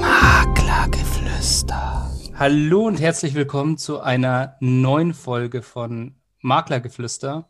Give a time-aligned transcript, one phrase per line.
[0.00, 2.08] Maklergeflüster.
[2.34, 7.48] Hallo und herzlich willkommen zu einer neuen Folge von Maklergeflüster.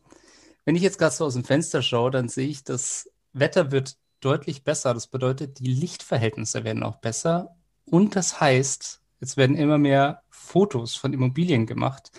[0.65, 3.99] Wenn ich jetzt gerade so aus dem Fenster schaue, dann sehe ich, das Wetter wird
[4.21, 4.95] deutlich besser.
[4.95, 7.57] Das bedeutet, die Lichtverhältnisse werden auch besser.
[7.85, 12.11] Und das heißt, es werden immer mehr Fotos von Immobilien gemacht.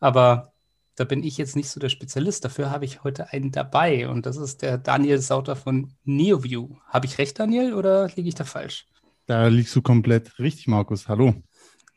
[0.00, 0.52] Aber
[0.96, 2.44] da bin ich jetzt nicht so der Spezialist.
[2.44, 6.76] Dafür habe ich heute einen dabei und das ist der Daniel Sauter von NeoView.
[6.86, 8.86] Habe ich recht, Daniel, oder liege ich da falsch?
[9.26, 11.08] Da liegst du komplett richtig, Markus.
[11.08, 11.34] Hallo.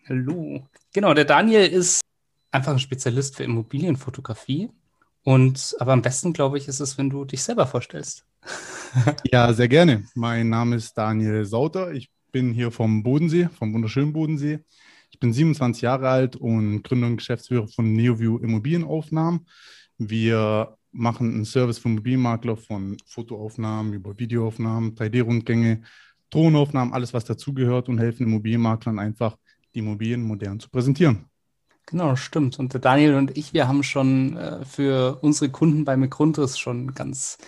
[0.07, 0.67] Hallo.
[0.93, 2.01] Genau, der Daniel ist
[2.51, 4.69] einfach ein Spezialist für Immobilienfotografie.
[5.23, 8.25] Und aber am besten, glaube ich, ist es, wenn du dich selber vorstellst.
[9.31, 10.05] ja, sehr gerne.
[10.15, 11.91] Mein Name ist Daniel Sauter.
[11.91, 14.59] Ich bin hier vom Bodensee, vom wunderschönen Bodensee.
[15.17, 19.47] Ich bin 27 Jahre alt und Gründer und Geschäftsführer von NeoView Immobilienaufnahmen.
[19.97, 25.81] Wir machen einen Service für Immobilienmakler von Fotoaufnahmen über Videoaufnahmen, 3D-Rundgänge,
[26.29, 29.35] Tonaufnahmen, alles was dazugehört und helfen Immobilienmaklern einfach,
[29.73, 31.25] die Immobilien modern zu präsentieren.
[31.87, 32.59] Genau, stimmt.
[32.59, 36.93] Und der Daniel und ich, wir haben schon äh, für unsere Kunden bei McGrundriss schon
[36.93, 37.39] ganz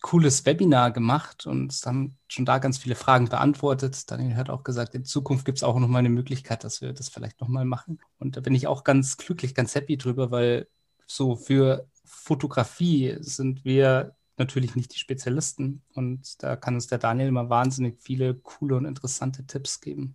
[0.00, 4.10] cooles Webinar gemacht und haben schon da ganz viele Fragen beantwortet.
[4.10, 6.92] Daniel hat auch gesagt, in Zukunft gibt es auch noch mal eine Möglichkeit, dass wir
[6.92, 8.00] das vielleicht noch mal machen.
[8.18, 10.68] Und da bin ich auch ganz glücklich, ganz happy drüber, weil
[11.06, 17.28] so für Fotografie sind wir natürlich nicht die Spezialisten und da kann uns der Daniel
[17.28, 20.14] immer wahnsinnig viele coole und interessante Tipps geben.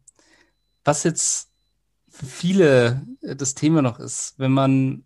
[0.86, 1.50] Was jetzt
[2.10, 5.06] für viele das Thema noch ist, wenn man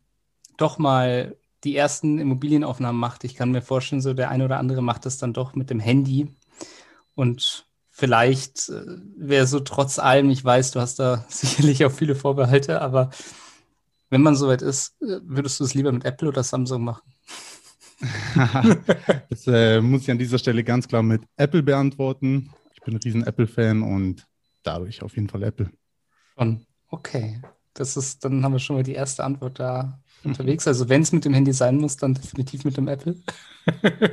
[0.58, 1.36] doch mal
[1.68, 3.26] die ersten Immobilienaufnahmen macht.
[3.26, 5.82] Ich kann mir vorstellen, so der eine oder andere macht das dann doch mit dem
[5.82, 6.34] Handy.
[7.14, 8.86] Und vielleicht äh,
[9.18, 13.10] wäre so trotz allem, ich weiß, du hast da sicherlich auch viele Vorbehalte, aber
[14.10, 17.04] wenn man soweit ist, äh, würdest du es lieber mit Apple oder Samsung machen?
[19.30, 22.50] das äh, muss ich an dieser Stelle ganz klar mit Apple beantworten.
[22.76, 24.26] Ich bin ein riesen Apple-Fan und
[24.64, 25.70] dadurch auf jeden Fall Apple.
[26.38, 27.42] Schon, okay.
[27.74, 30.68] Das ist, dann haben wir schon mal die erste Antwort da unterwegs.
[30.68, 33.16] Also wenn es mit dem Handy sein muss, dann definitiv mit dem Apple.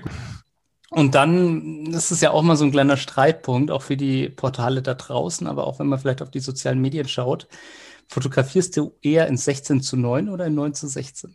[0.91, 4.81] Und dann ist es ja auch mal so ein kleiner Streitpunkt, auch für die Portale
[4.81, 7.49] da draußen, aber auch wenn man vielleicht auf die sozialen Medien schaut.
[8.09, 11.35] Fotografierst du eher in 16 zu 9 oder in 9 zu 16?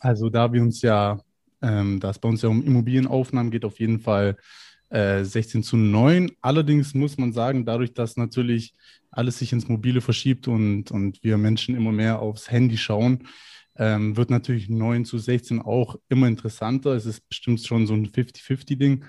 [0.00, 1.18] Also da wir uns ja,
[1.62, 4.36] ähm, da es bei uns ja um Immobilienaufnahmen geht, auf jeden Fall
[4.90, 6.32] äh, 16 zu 9.
[6.42, 8.74] Allerdings muss man sagen, dadurch, dass natürlich
[9.10, 13.26] alles sich ins Mobile verschiebt und, und wir Menschen immer mehr aufs Handy schauen,
[13.76, 16.92] ähm, wird natürlich 9 zu 16 auch immer interessanter.
[16.92, 19.04] Es ist bestimmt schon so ein 50-50-Ding,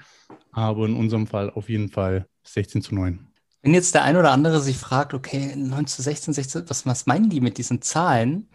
[0.51, 3.27] aber in unserem Fall auf jeden Fall 16 zu 9.
[3.61, 7.05] Wenn jetzt der ein oder andere sich fragt, okay, 9 zu 16, 16, was, was
[7.05, 8.47] meinen die mit diesen Zahlen?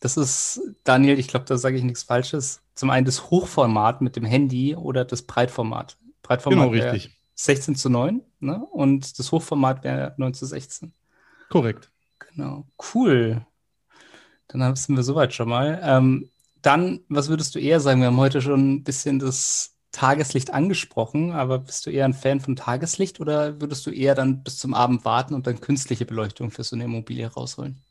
[0.00, 2.62] Das ist, Daniel, ich glaube, da sage ich nichts Falsches.
[2.74, 5.98] Zum einen das Hochformat mit dem Handy oder das Breitformat.
[6.22, 7.18] Breitformat genau, richtig.
[7.34, 8.64] 16 zu 9 ne?
[8.72, 10.92] und das Hochformat wäre 9 zu 16.
[11.50, 11.90] Korrekt.
[12.18, 13.46] Genau, cool.
[14.48, 15.80] Dann sind wir soweit schon mal.
[15.82, 16.30] Ähm,
[16.62, 18.00] dann, was würdest du eher sagen?
[18.00, 22.40] Wir haben heute schon ein bisschen das Tageslicht angesprochen, aber bist du eher ein Fan
[22.40, 26.50] von Tageslicht oder würdest du eher dann bis zum Abend warten und dann künstliche Beleuchtung
[26.50, 27.82] für so eine Immobilie rausholen?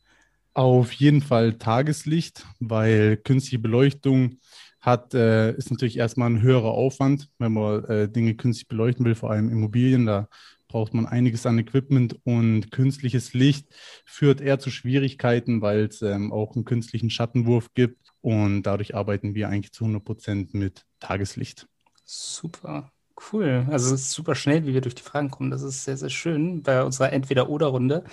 [0.53, 4.39] Auf jeden Fall Tageslicht, weil künstliche Beleuchtung
[4.79, 9.15] hat, äh, ist natürlich erstmal ein höherer Aufwand, wenn man äh, Dinge künstlich beleuchten will,
[9.15, 10.05] vor allem Immobilien.
[10.07, 10.27] Da
[10.67, 13.67] braucht man einiges an Equipment und künstliches Licht
[14.05, 19.35] führt eher zu Schwierigkeiten, weil es ähm, auch einen künstlichen Schattenwurf gibt und dadurch arbeiten
[19.35, 21.67] wir eigentlich zu 100 Prozent mit Tageslicht.
[22.03, 22.91] Super.
[23.31, 23.65] Cool.
[23.71, 25.49] Also es ist super schnell, wie wir durch die Fragen kommen.
[25.49, 28.03] Das ist sehr, sehr schön bei unserer Entweder-Oder-Runde.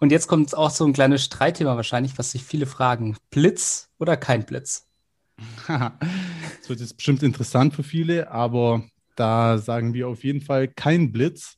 [0.00, 3.16] Und jetzt kommt auch so ein kleines Streitthema wahrscheinlich, was sich viele fragen.
[3.30, 4.86] Blitz oder kein Blitz?
[5.66, 8.84] das wird jetzt bestimmt interessant für viele, aber
[9.16, 11.56] da sagen wir auf jeden Fall kein Blitz,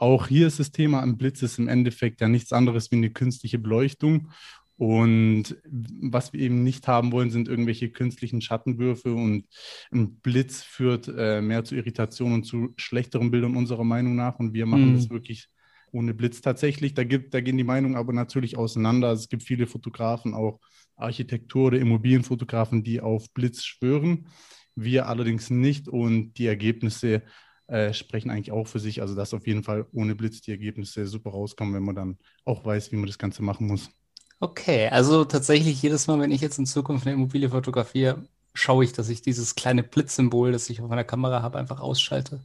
[0.00, 3.10] auch hier ist das Thema am Blitz ist im Endeffekt ja nichts anderes wie eine
[3.10, 4.30] künstliche Beleuchtung.
[4.76, 5.58] Und
[6.00, 9.44] was wir eben nicht haben wollen, sind irgendwelche künstlichen Schattenwürfe und
[9.92, 14.38] ein Blitz führt äh, mehr zu Irritationen und zu schlechteren Bildern unserer Meinung nach.
[14.38, 14.94] Und wir machen mhm.
[14.94, 15.48] das wirklich
[15.92, 16.94] ohne Blitz tatsächlich.
[16.94, 19.08] Da, gibt, da gehen die Meinungen aber natürlich auseinander.
[19.08, 20.60] Also es gibt viele Fotografen, auch
[20.96, 24.28] Architektur- oder Immobilienfotografen, die auf Blitz schwören.
[24.74, 27.22] Wir allerdings nicht und die Ergebnisse
[27.70, 29.00] äh, sprechen eigentlich auch für sich.
[29.00, 32.64] Also, dass auf jeden Fall ohne Blitz die Ergebnisse super rauskommen, wenn man dann auch
[32.64, 33.90] weiß, wie man das Ganze machen muss.
[34.40, 38.24] Okay, also tatsächlich jedes Mal, wenn ich jetzt in Zukunft eine Immobilie fotografiere,
[38.54, 42.42] schaue ich, dass ich dieses kleine Blitzsymbol, das ich auf meiner Kamera habe, einfach ausschalte.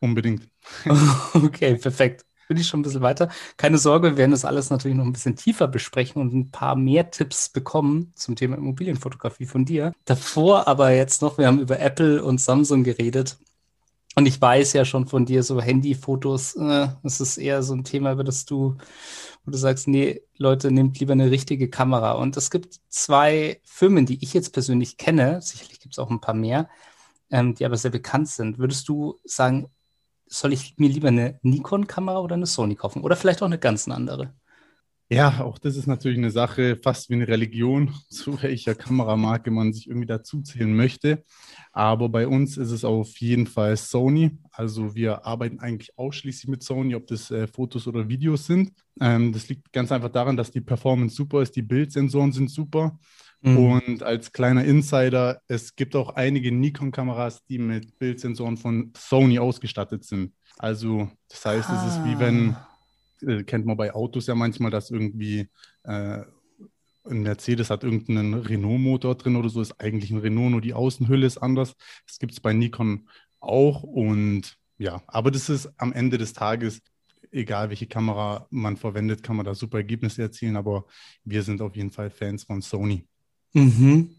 [0.00, 0.48] Unbedingt.
[1.34, 2.24] okay, perfekt.
[2.48, 3.30] Bin ich schon ein bisschen weiter.
[3.56, 6.74] Keine Sorge, wir werden das alles natürlich noch ein bisschen tiefer besprechen und ein paar
[6.76, 9.92] mehr Tipps bekommen zum Thema Immobilienfotografie von dir.
[10.04, 13.38] Davor aber jetzt noch, wir haben über Apple und Samsung geredet.
[14.20, 17.84] Und ich weiß ja schon von dir, so Handyfotos, äh, das ist eher so ein
[17.84, 18.76] Thema, über das du,
[19.46, 22.12] wo du sagst, nee, Leute, nehmt lieber eine richtige Kamera.
[22.12, 26.20] Und es gibt zwei Firmen, die ich jetzt persönlich kenne, sicherlich gibt es auch ein
[26.20, 26.68] paar mehr,
[27.30, 28.58] ähm, die aber sehr bekannt sind.
[28.58, 29.70] Würdest du sagen,
[30.26, 33.00] soll ich mir lieber eine Nikon-Kamera oder eine Sony kaufen?
[33.00, 34.34] Oder vielleicht auch eine ganz andere?
[35.12, 39.72] Ja, auch das ist natürlich eine Sache, fast wie eine Religion, zu welcher Kameramarke man
[39.72, 41.24] sich irgendwie dazuzählen möchte.
[41.72, 44.38] Aber bei uns ist es auf jeden Fall Sony.
[44.52, 48.72] Also wir arbeiten eigentlich ausschließlich mit Sony, ob das äh, Fotos oder Videos sind.
[49.00, 52.96] Ähm, das liegt ganz einfach daran, dass die Performance super ist, die Bildsensoren sind super.
[53.40, 53.56] Mhm.
[53.58, 60.04] Und als kleiner Insider, es gibt auch einige Nikon-Kameras, die mit Bildsensoren von Sony ausgestattet
[60.04, 60.34] sind.
[60.56, 61.84] Also das heißt, ah.
[61.84, 62.69] es ist wie wenn ah
[63.22, 65.48] äh, kennt man bei Autos ja manchmal, dass irgendwie
[65.84, 66.22] äh,
[67.04, 71.26] ein Mercedes hat irgendeinen Renault-Motor drin oder so, ist eigentlich ein Renault, nur die Außenhülle
[71.26, 71.74] ist anders.
[72.06, 73.08] Das gibt es bei Nikon
[73.40, 76.80] auch und ja, aber das ist am Ende des Tages,
[77.30, 80.86] egal welche Kamera man verwendet, kann man da super Ergebnisse erzielen, aber
[81.24, 83.06] wir sind auf jeden Fall Fans von Sony.
[83.52, 84.14] Mhm.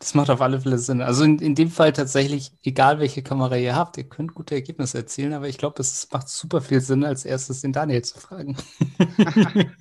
[0.00, 1.02] Das macht auf alle Fälle Sinn.
[1.02, 4.96] Also in, in dem Fall tatsächlich, egal welche Kamera ihr habt, ihr könnt gute Ergebnisse
[4.96, 8.56] erzielen, aber ich glaube, es macht super viel Sinn, als erstes den Daniel zu fragen.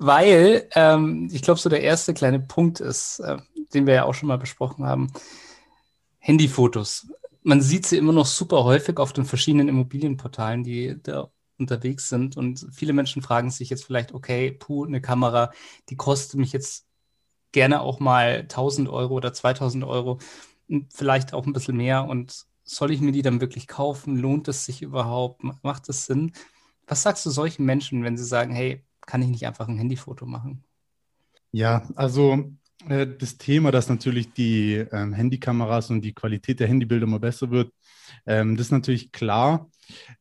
[0.00, 3.38] Weil ähm, ich glaube, so der erste kleine Punkt ist, äh,
[3.72, 5.12] den wir ja auch schon mal besprochen haben,
[6.18, 7.06] Handyfotos.
[7.44, 12.36] Man sieht sie immer noch super häufig auf den verschiedenen Immobilienportalen, die da unterwegs sind.
[12.36, 15.52] Und viele Menschen fragen sich jetzt vielleicht, okay, puh, eine Kamera,
[15.90, 16.89] die kostet mich jetzt
[17.52, 20.18] gerne auch mal 1000 Euro oder 2000 Euro,
[20.92, 22.04] vielleicht auch ein bisschen mehr.
[22.04, 24.16] Und soll ich mir die dann wirklich kaufen?
[24.16, 25.42] Lohnt es sich überhaupt?
[25.62, 26.32] Macht es Sinn?
[26.86, 30.26] Was sagst du solchen Menschen, wenn sie sagen, hey, kann ich nicht einfach ein Handyfoto
[30.26, 30.64] machen?
[31.52, 32.52] Ja, also
[32.88, 37.50] äh, das Thema, dass natürlich die ähm, Handykameras und die Qualität der Handybilder immer besser
[37.50, 37.72] wird,
[38.26, 39.68] ähm, das ist natürlich klar.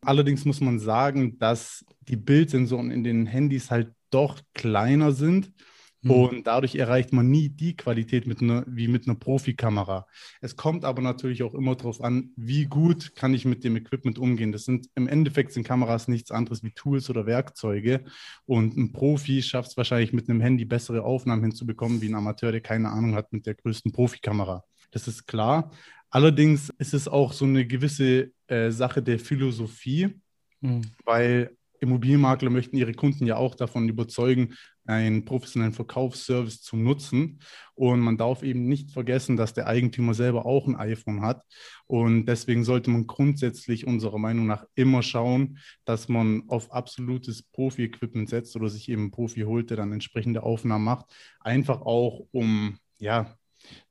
[0.02, 5.52] Allerdings muss man sagen, dass die Bildsensoren in den Handys halt doch kleiner sind
[6.02, 6.12] hm.
[6.12, 10.08] Und dadurch erreicht man nie die Qualität mit einer, wie mit einer Profikamera.
[10.40, 14.18] Es kommt aber natürlich auch immer darauf an, wie gut kann ich mit dem Equipment
[14.18, 14.54] umgehen.
[14.54, 18.06] Das sind im Endeffekt sind Kameras nichts anderes wie Tools oder Werkzeuge.
[18.46, 22.52] Und ein Profi schafft es wahrscheinlich mit einem Handy bessere Aufnahmen hinzubekommen, wie ein Amateur,
[22.52, 24.64] der keine Ahnung hat mit der größten Profikamera.
[24.92, 25.72] Das ist klar.
[26.10, 30.16] Allerdings ist es auch so eine gewisse äh, Sache der Philosophie,
[30.62, 30.82] mhm.
[31.04, 34.56] weil Immobilienmakler möchten ihre Kunden ja auch davon überzeugen,
[34.86, 37.40] einen professionellen Verkaufsservice zu nutzen.
[37.76, 41.44] Und man darf eben nicht vergessen, dass der Eigentümer selber auch ein iPhone hat.
[41.86, 48.30] Und deswegen sollte man grundsätzlich unserer Meinung nach immer schauen, dass man auf absolutes Profi-Equipment
[48.30, 51.06] setzt oder sich eben einen Profi holt, der dann entsprechende Aufnahmen macht.
[51.40, 53.36] Einfach auch, um, ja,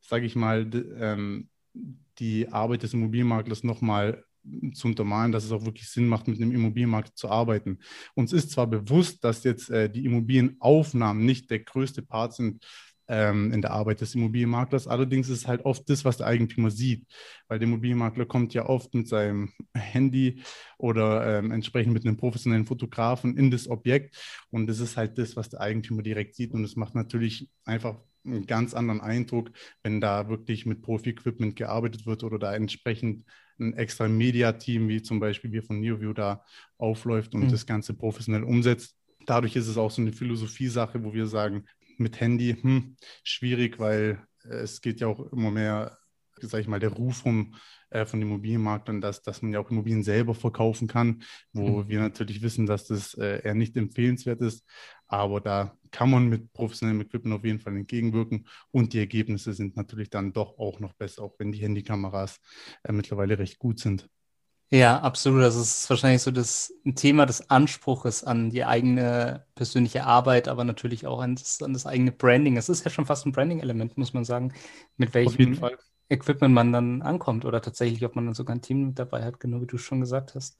[0.00, 0.69] sage ich mal,
[0.99, 1.49] ähm,
[2.19, 4.25] die Arbeit des Immobilienmaklers nochmal
[4.73, 7.79] zu untermalen, dass es auch wirklich Sinn macht, mit einem Immobilienmarkt zu arbeiten.
[8.14, 12.64] Uns ist zwar bewusst, dass jetzt äh, die Immobilienaufnahmen nicht der größte Part sind
[13.08, 16.70] ähm, in der Arbeit des Immobilienmaklers, allerdings ist es halt oft das, was der Eigentümer
[16.70, 17.06] sieht,
[17.49, 20.43] weil der Immobilienmakler kommt ja oft mit seinem Handy
[20.76, 24.17] oder ähm, entsprechend mit einem professionellen Fotografen in das Objekt.
[24.50, 26.52] Und das ist halt das, was der Eigentümer direkt sieht.
[26.52, 29.50] Und es macht natürlich einfach einen ganz anderen Eindruck,
[29.82, 33.25] wenn da wirklich mit Profi-Equipment gearbeitet wird oder da entsprechend
[33.58, 36.44] ein extra Media-Team, wie zum Beispiel wir von NeoView da
[36.76, 37.50] aufläuft und mhm.
[37.50, 38.96] das Ganze professionell umsetzt.
[39.27, 41.65] Dadurch ist es auch so eine Philosophie-Sache, wo wir sagen,
[41.98, 45.98] mit Handy, hm, schwierig, weil es geht ja auch immer mehr,
[46.41, 47.55] sag ich mal, der Ruf um
[47.91, 51.89] äh, von Immobilienmaklern, dass, dass man ja auch Immobilien selber verkaufen kann, wo mhm.
[51.89, 54.65] wir natürlich wissen, dass das äh, eher nicht empfehlenswert ist.
[55.07, 59.77] Aber da kann man mit professionellem Equipment auf jeden Fall entgegenwirken und die Ergebnisse sind
[59.77, 62.41] natürlich dann doch auch noch besser, auch wenn die Handykameras
[62.85, 64.09] äh, mittlerweile recht gut sind.
[64.71, 65.43] Ja, absolut.
[65.43, 70.65] Das ist wahrscheinlich so das ein Thema des Anspruches an die eigene persönliche Arbeit, aber
[70.65, 72.59] natürlich auch an das, an das eigene Branding.
[72.59, 74.53] Es ist ja schon fast ein Branding-Element, muss man sagen,
[74.99, 75.59] mit welchem
[76.08, 79.60] Equipment man dann ankommt oder tatsächlich, ob man dann sogar ein Team dabei hat, genau
[79.60, 80.56] wie du schon gesagt hast.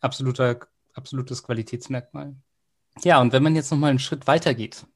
[0.00, 0.60] Absoluter,
[0.94, 2.36] absolutes Qualitätsmerkmal.
[3.02, 4.86] Ja, und wenn man jetzt nochmal einen Schritt weiter geht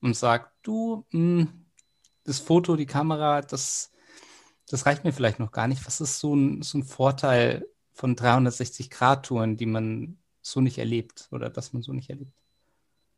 [0.00, 1.64] und sagt, du, mh, hm,
[2.24, 3.90] das Foto, die Kamera, das,
[4.68, 5.86] das reicht mir vielleicht noch gar nicht.
[5.86, 11.48] Was ist so ein, so ein Vorteil von 360-Grad-Touren, die man so nicht erlebt oder
[11.48, 12.32] dass man so nicht erlebt?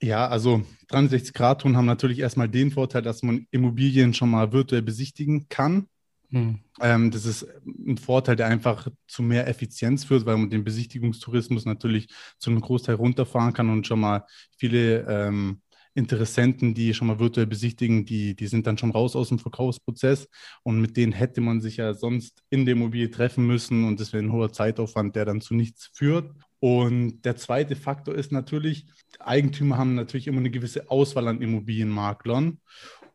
[0.01, 5.49] Ja, also 360-Grad-Touren haben natürlich erstmal den Vorteil, dass man Immobilien schon mal virtuell besichtigen
[5.51, 5.90] kann.
[6.31, 6.61] Hm.
[6.81, 11.65] Ähm, das ist ein Vorteil, der einfach zu mehr Effizienz führt, weil man den Besichtigungstourismus
[11.65, 12.09] natürlich
[12.39, 14.25] zu einem Großteil runterfahren kann und schon mal
[14.57, 15.61] viele ähm,
[15.95, 20.29] Interessenten, die schon mal virtuell besichtigen, die, die sind dann schon raus aus dem Verkaufsprozess
[20.63, 24.13] und mit denen hätte man sich ja sonst in der Immobilie treffen müssen und das
[24.13, 26.33] wäre ein hoher Zeitaufwand, der dann zu nichts führt.
[26.61, 28.87] Und der zweite Faktor ist natürlich,
[29.19, 32.61] Eigentümer haben natürlich immer eine gewisse Auswahl an Immobilienmaklern.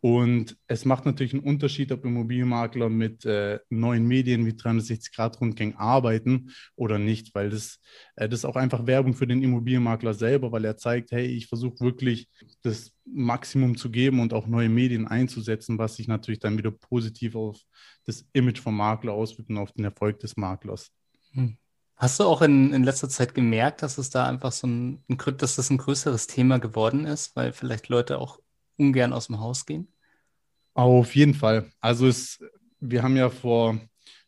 [0.05, 6.51] Und es macht natürlich einen Unterschied, ob Immobilienmakler mit äh, neuen Medien wie 360-Grad-Rundgängen arbeiten
[6.75, 7.79] oder nicht, weil das,
[8.15, 11.47] äh, das ist auch einfach Werbung für den Immobilienmakler selber, weil er zeigt, hey, ich
[11.47, 12.29] versuche wirklich
[12.61, 17.35] das Maximum zu geben und auch neue Medien einzusetzen, was sich natürlich dann wieder positiv
[17.35, 17.59] auf
[18.05, 20.91] das Image vom Makler auswirkt und auf den Erfolg des Maklers.
[21.31, 21.57] Hm.
[21.95, 25.17] Hast du auch in, in letzter Zeit gemerkt, dass es da einfach so ein, ein,
[25.37, 28.37] dass das ein größeres Thema geworden ist, weil vielleicht Leute auch
[28.77, 29.87] ungern aus dem Haus gehen?
[30.75, 31.71] Auf jeden Fall.
[31.79, 32.43] Also es,
[32.81, 33.79] wir haben ja vor,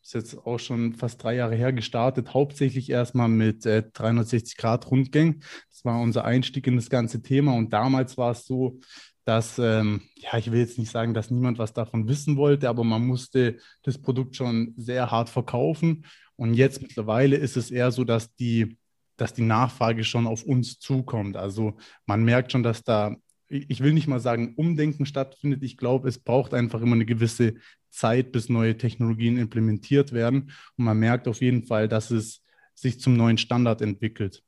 [0.02, 5.44] ist jetzt auch schon fast drei Jahre her gestartet, hauptsächlich erstmal mit äh, 360-Grad-Rundgängen.
[5.70, 7.52] Das war unser Einstieg in das ganze Thema.
[7.54, 8.80] Und damals war es so,
[9.26, 12.82] dass, ähm, ja, ich will jetzt nicht sagen, dass niemand was davon wissen wollte, aber
[12.82, 16.06] man musste das Produkt schon sehr hart verkaufen.
[16.36, 18.78] Und jetzt mittlerweile ist es eher so, dass die,
[19.18, 21.36] dass die Nachfrage schon auf uns zukommt.
[21.36, 21.76] Also
[22.06, 23.16] man merkt schon, dass da
[23.48, 25.62] ich will nicht mal sagen, Umdenken stattfindet.
[25.62, 27.54] Ich glaube, es braucht einfach immer eine gewisse
[27.90, 30.50] Zeit, bis neue Technologien implementiert werden.
[30.76, 32.42] Und man merkt auf jeden Fall, dass es
[32.74, 34.42] sich zum neuen Standard entwickelt.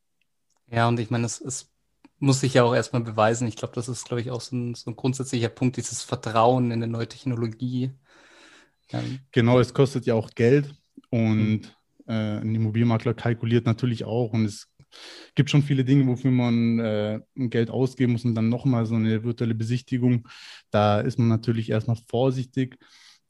[0.71, 1.73] Ja, und ich meine, es, es
[2.19, 3.49] muss sich ja auch erstmal beweisen.
[3.49, 6.67] Ich glaube, das ist, glaube ich, auch so ein, so ein, grundsätzlicher Punkt, dieses Vertrauen
[6.67, 7.91] in eine neue Technologie.
[8.91, 9.03] Ja.
[9.33, 10.75] Genau, es kostet ja auch Geld
[11.09, 11.63] und mhm.
[12.07, 14.70] äh, ein Immobilienmakler kalkuliert natürlich auch und es
[15.35, 19.25] gibt schon viele Dinge, wofür man äh, Geld ausgeben muss und dann nochmal so eine
[19.25, 20.29] virtuelle Besichtigung.
[20.71, 22.79] Da ist man natürlich erstmal vorsichtig,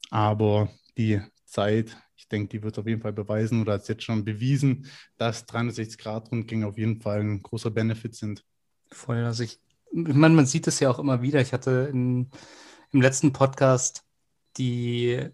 [0.09, 4.23] aber die Zeit, ich denke, die wird auf jeden Fall beweisen oder hat jetzt schon
[4.23, 4.87] bewiesen,
[5.17, 8.45] dass 360-Grad-Rundgänge auf jeden Fall ein großer Benefit sind.
[8.89, 9.59] Voll, also ich,
[9.91, 11.41] ich meine, man sieht es ja auch immer wieder.
[11.41, 12.29] Ich hatte in,
[12.91, 14.03] im letzten Podcast
[14.57, 15.29] die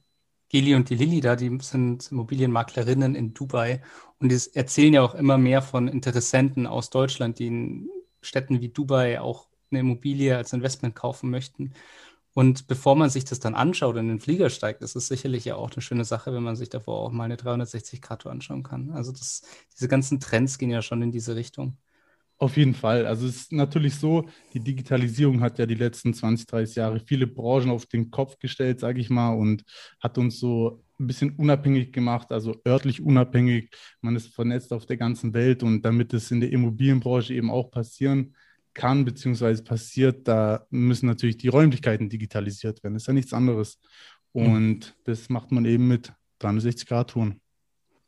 [0.50, 3.82] Geli und die Lilly da, die sind Immobilienmaklerinnen in Dubai
[4.20, 7.90] und die erzählen ja auch immer mehr von Interessenten aus Deutschland, die in
[8.22, 11.74] Städten wie Dubai auch eine Immobilie als Investment kaufen möchten.
[12.34, 15.44] Und bevor man sich das dann anschaut und in den Flieger steigt, ist es sicherlich
[15.46, 18.92] ja auch eine schöne Sache, wenn man sich davor auch mal eine 360-Grad-Tour anschauen kann.
[18.92, 19.42] Also das,
[19.74, 21.78] diese ganzen Trends gehen ja schon in diese Richtung.
[22.40, 23.08] Auf jeden Fall.
[23.08, 27.26] Also es ist natürlich so, die Digitalisierung hat ja die letzten 20, 30 Jahre viele
[27.26, 29.64] Branchen auf den Kopf gestellt, sage ich mal, und
[30.00, 33.72] hat uns so ein bisschen unabhängig gemacht, also örtlich unabhängig.
[34.02, 37.72] Man ist vernetzt auf der ganzen Welt und damit es in der Immobilienbranche eben auch
[37.72, 38.36] passieren
[38.76, 42.94] kann, beziehungsweise passiert, da müssen natürlich die Räumlichkeiten digitalisiert werden.
[42.94, 43.80] Das ist ja nichts anderes.
[44.34, 44.44] Mhm.
[44.44, 45.02] Und mhm.
[45.06, 47.42] das macht man eben mit 360-Grad-Touren.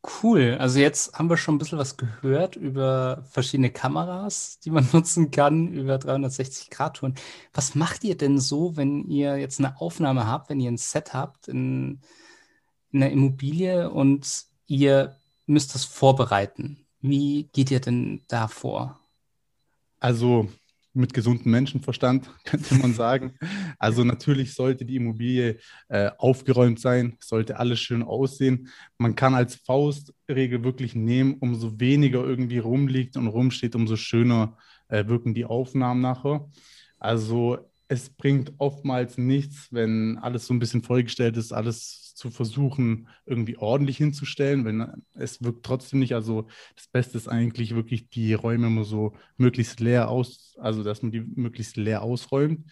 [0.01, 0.55] Cool.
[0.59, 5.29] Also jetzt haben wir schon ein bisschen was gehört über verschiedene Kameras, die man nutzen
[5.31, 7.15] kann, über 360-Grad-Touren.
[7.53, 11.13] Was macht ihr denn so, wenn ihr jetzt eine Aufnahme habt, wenn ihr ein Set
[11.13, 11.99] habt in,
[12.91, 16.85] in einer Immobilie und ihr müsst das vorbereiten?
[17.01, 18.99] Wie geht ihr denn da vor?
[19.99, 20.47] Also
[20.93, 23.33] mit gesundem Menschenverstand, könnte man sagen.
[23.77, 28.69] Also natürlich sollte die Immobilie äh, aufgeräumt sein, sollte alles schön aussehen.
[28.97, 35.07] Man kann als Faustregel wirklich nehmen, umso weniger irgendwie rumliegt und rumsteht, umso schöner äh,
[35.07, 36.49] wirken die Aufnahmen nachher.
[36.97, 43.09] Also es bringt oftmals nichts, wenn alles so ein bisschen vollgestellt ist, alles zu versuchen,
[43.25, 46.13] irgendwie ordentlich hinzustellen, wenn es wirkt trotzdem nicht.
[46.13, 51.01] Also das Beste ist eigentlich wirklich die Räume immer so möglichst leer aus, also dass
[51.01, 52.69] man die möglichst leer ausräumt.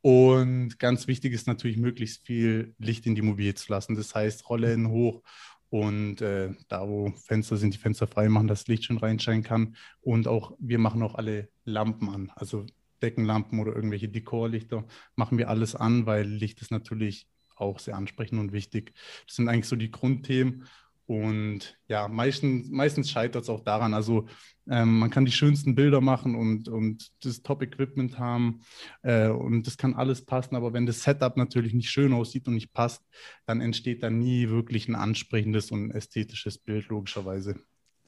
[0.00, 3.96] Und ganz wichtig ist natürlich, möglichst viel Licht in die Immobilie zu lassen.
[3.96, 5.22] Das heißt, Rollen hoch
[5.68, 9.76] und äh, da, wo Fenster sind, die Fenster frei machen, dass Licht schön reinscheinen kann.
[10.00, 12.32] Und auch, wir machen auch alle Lampen an.
[12.34, 12.64] Also
[13.04, 14.84] Deckenlampen oder irgendwelche Dekorlichter
[15.14, 18.94] machen wir alles an, weil Licht ist natürlich auch sehr ansprechend und wichtig.
[19.26, 20.64] Das sind eigentlich so die Grundthemen.
[21.06, 23.92] Und ja, meistens, meistens scheitert es auch daran.
[23.92, 24.26] Also
[24.66, 28.60] ähm, man kann die schönsten Bilder machen und, und das Top-Equipment haben
[29.02, 30.56] äh, und das kann alles passen.
[30.56, 33.04] Aber wenn das Setup natürlich nicht schön aussieht und nicht passt,
[33.44, 37.60] dann entsteht da nie wirklich ein ansprechendes und ästhetisches Bild, logischerweise.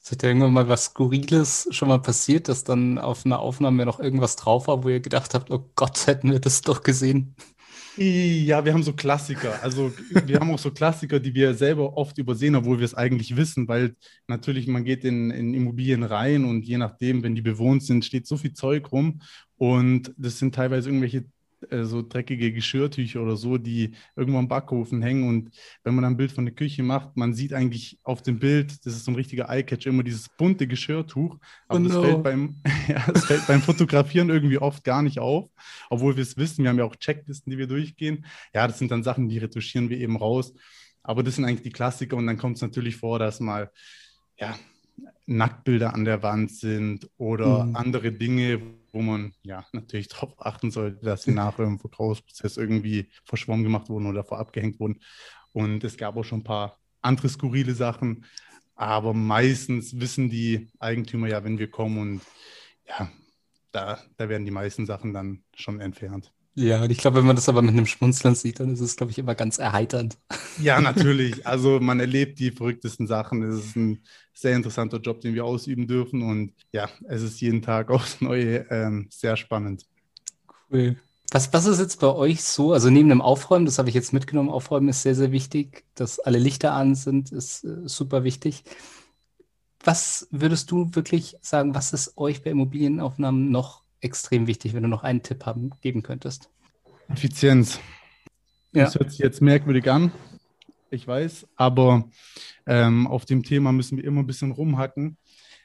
[0.09, 3.99] Ist euch irgendwann mal was Skurriles schon mal passiert, dass dann auf einer Aufnahme noch
[3.99, 7.35] irgendwas drauf war, wo ihr gedacht habt, oh Gott, hätten wir das doch gesehen?
[7.97, 9.61] Ja, wir haben so Klassiker.
[9.61, 9.91] Also
[10.25, 13.67] wir haben auch so Klassiker, die wir selber oft übersehen, obwohl wir es eigentlich wissen,
[13.67, 13.97] weil
[14.27, 18.27] natürlich man geht in, in Immobilien rein und je nachdem, wenn die bewohnt sind, steht
[18.27, 19.19] so viel Zeug rum
[19.57, 21.25] und das sind teilweise irgendwelche
[21.69, 25.27] äh, so dreckige Geschirrtücher oder so, die irgendwo am Backofen hängen.
[25.27, 25.49] Und
[25.83, 28.93] wenn man ein Bild von der Küche macht, man sieht eigentlich auf dem Bild, das
[28.93, 31.37] ist so ein richtiger Eyecatch, immer dieses bunte Geschirrtuch.
[31.67, 31.89] Aber oh no.
[31.89, 32.55] das, fällt beim,
[32.87, 35.49] ja, das fällt beim Fotografieren irgendwie oft gar nicht auf,
[35.89, 36.63] obwohl wir es wissen.
[36.63, 38.25] Wir haben ja auch Checklisten, die wir durchgehen.
[38.53, 40.53] Ja, das sind dann Sachen, die retuschieren wir eben raus.
[41.03, 42.17] Aber das sind eigentlich die Klassiker.
[42.17, 43.71] Und dann kommt es natürlich vor, dass mal,
[44.39, 44.55] ja,
[45.25, 47.75] Nacktbilder an der Wand sind oder mhm.
[47.75, 48.61] andere Dinge,
[48.97, 53.89] wo man ja natürlich darauf achten sollte, dass sie nach dem Verkaufsprozess irgendwie verschwommen gemacht
[53.89, 54.99] wurden oder vorab gehängt wurden.
[55.53, 58.25] Und es gab auch schon ein paar andere skurrile Sachen,
[58.75, 62.21] aber meistens wissen die Eigentümer ja, wenn wir kommen und
[62.87, 63.11] ja,
[63.71, 66.31] da, da werden die meisten Sachen dann schon entfernt.
[66.59, 68.95] Ja, und ich glaube, wenn man das aber mit einem Schmunzeln sieht, dann ist es,
[68.95, 70.17] glaube ich, immer ganz erheiternd.
[70.59, 71.45] Ja, natürlich.
[71.45, 73.43] Also man erlebt die verrücktesten Sachen.
[73.43, 74.01] Es ist ein
[74.33, 76.23] sehr interessanter Job, den wir ausüben dürfen.
[76.23, 79.85] Und ja, es ist jeden Tag aufs Neue ähm, sehr spannend.
[80.71, 80.95] Cool.
[81.29, 82.73] Was, was ist jetzt bei euch so?
[82.73, 85.85] Also neben dem Aufräumen, das habe ich jetzt mitgenommen, Aufräumen ist sehr, sehr wichtig.
[85.93, 88.63] Dass alle Lichter an sind, ist äh, super wichtig.
[89.83, 94.89] Was würdest du wirklich sagen, was ist euch bei Immobilienaufnahmen noch extrem wichtig, wenn du
[94.89, 96.49] noch einen Tipp haben, geben könntest.
[97.09, 97.79] Effizienz.
[98.73, 98.85] Ja.
[98.85, 100.11] Das hört sich jetzt merkwürdig an,
[100.89, 102.09] ich weiß, aber
[102.65, 105.17] ähm, auf dem Thema müssen wir immer ein bisschen rumhacken,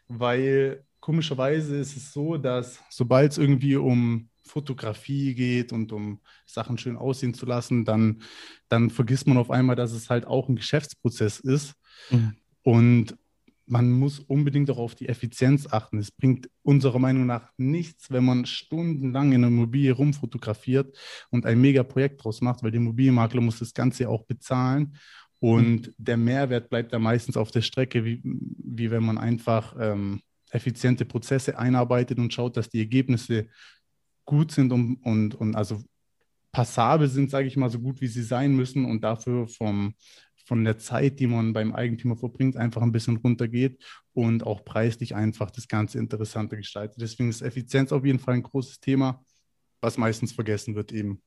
[0.08, 6.78] weil komischerweise ist es so, dass sobald es irgendwie um Fotografie geht und um Sachen
[6.78, 8.22] schön aussehen zu lassen, dann,
[8.68, 11.74] dann vergisst man auf einmal, dass es halt auch ein Geschäftsprozess ist.
[12.10, 12.36] Mhm.
[12.62, 13.16] Und
[13.66, 15.98] man muss unbedingt auch auf die Effizienz achten.
[15.98, 20.96] Es bringt unserer Meinung nach nichts, wenn man stundenlang in einer Immobilie rumfotografiert
[21.30, 24.96] und ein Mega-Projekt draus macht, weil der Immobilienmakler muss das Ganze auch bezahlen.
[25.38, 25.94] Und mhm.
[25.98, 31.04] der Mehrwert bleibt da meistens auf der Strecke, wie, wie wenn man einfach ähm, effiziente
[31.04, 33.48] Prozesse einarbeitet und schaut, dass die Ergebnisse
[34.24, 35.82] gut sind und, und, und also
[36.52, 39.94] passabel sind, sage ich mal, so gut wie sie sein müssen und dafür vom,
[40.44, 43.82] von der Zeit, die man beim Eigentümer verbringt, einfach ein bisschen runtergeht
[44.12, 47.00] und auch preislich einfach das Ganze interessanter gestaltet.
[47.00, 49.24] Deswegen ist Effizienz auf jeden Fall ein großes Thema,
[49.80, 51.22] was meistens vergessen wird eben.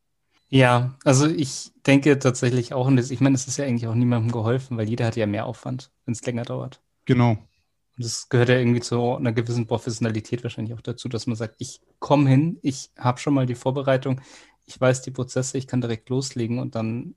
[0.49, 4.31] Ja, also ich denke tatsächlich auch, und ich meine, es ist ja eigentlich auch niemandem
[4.31, 6.81] geholfen, weil jeder hat ja mehr Aufwand, wenn es länger dauert.
[7.05, 7.31] Genau.
[7.31, 11.55] Und das gehört ja irgendwie zu einer gewissen Professionalität wahrscheinlich auch dazu, dass man sagt,
[11.59, 14.21] ich komme hin, ich habe schon mal die Vorbereitung,
[14.65, 17.15] ich weiß die Prozesse, ich kann direkt loslegen und dann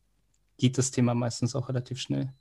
[0.59, 2.33] geht das Thema meistens auch relativ schnell.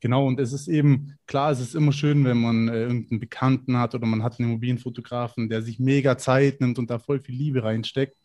[0.00, 3.78] Genau, und es ist eben, klar, es ist immer schön, wenn man äh, irgendeinen Bekannten
[3.78, 7.34] hat oder man hat einen Immobilienfotografen, der sich mega Zeit nimmt und da voll viel
[7.34, 8.16] Liebe reinsteckt.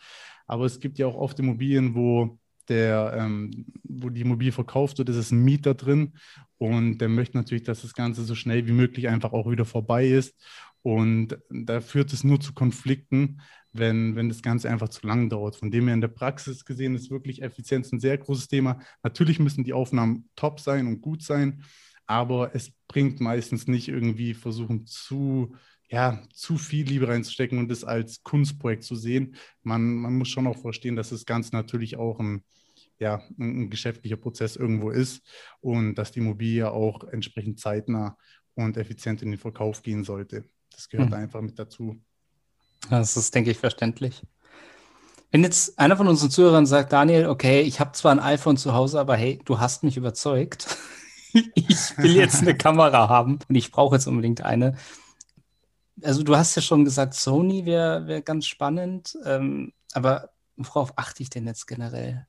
[0.45, 2.37] Aber es gibt ja auch oft Immobilien, wo
[2.69, 6.13] der, ähm, wo die Immobilie verkauft wird, ist es ein Mieter drin
[6.57, 10.07] und der möchte natürlich, dass das Ganze so schnell wie möglich einfach auch wieder vorbei
[10.07, 10.35] ist.
[10.81, 13.41] Und da führt es nur zu Konflikten,
[13.73, 15.55] wenn, wenn das Ganze einfach zu lang dauert.
[15.55, 18.79] Von dem her in der Praxis gesehen ist wirklich Effizienz ein sehr großes Thema.
[19.01, 21.63] Natürlich müssen die Aufnahmen top sein und gut sein,
[22.05, 25.55] aber es bringt meistens nicht irgendwie versuchen zu,
[25.89, 29.35] ja, zu viel Liebe reinzustecken und das als Kunstprojekt zu sehen.
[29.63, 32.43] Man, man muss schon auch verstehen, dass das Ganze natürlich auch ein,
[32.99, 35.25] ja, ein geschäftlicher Prozess irgendwo ist
[35.61, 38.17] und dass die Immobilie auch entsprechend zeitnah
[38.53, 40.45] und effizient in den Verkauf gehen sollte.
[40.71, 41.17] Das gehört hm.
[41.17, 42.01] einfach mit dazu.
[42.89, 44.21] Das ist, denke ich, verständlich.
[45.31, 48.73] Wenn jetzt einer von unseren Zuhörern sagt, Daniel, okay, ich habe zwar ein iPhone zu
[48.73, 50.77] Hause, aber hey, du hast mich überzeugt.
[51.33, 54.77] ich will jetzt eine Kamera haben und ich brauche jetzt unbedingt eine.
[56.03, 61.23] Also du hast ja schon gesagt, Sony wäre wär ganz spannend, ähm, aber worauf achte
[61.23, 62.27] ich denn jetzt generell?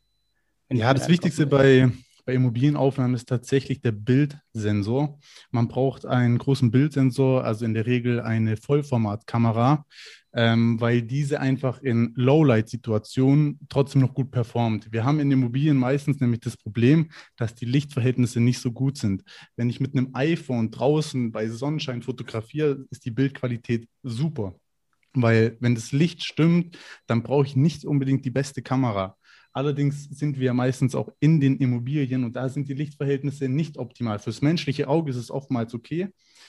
[0.71, 1.91] Ja, das Wichtigste bei,
[2.25, 5.19] bei Immobilienaufnahmen ist tatsächlich der Bildsensor.
[5.51, 9.85] Man braucht einen großen Bildsensor, also in der Regel eine Vollformatkamera,
[10.33, 14.93] ähm, weil diese einfach in Lowlight-Situationen trotzdem noch gut performt.
[14.93, 19.23] Wir haben in Immobilien meistens nämlich das Problem, dass die Lichtverhältnisse nicht so gut sind.
[19.57, 24.55] Wenn ich mit einem iPhone draußen bei Sonnenschein fotografiere, ist die Bildqualität super.
[25.15, 29.17] Weil wenn das Licht stimmt, dann brauche ich nicht unbedingt die beste Kamera.
[29.55, 34.19] Allerdings sind wir meistens auch in den Immobilien und da sind die Lichtverhältnisse nicht optimal.
[34.19, 36.09] Fürs menschliche Auge ist es oftmals okay,